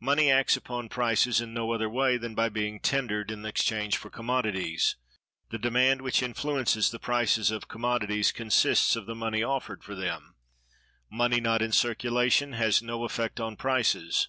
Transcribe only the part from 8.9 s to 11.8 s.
of the money offered for them. Money not in